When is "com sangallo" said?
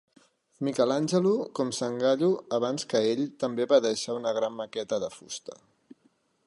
1.59-2.31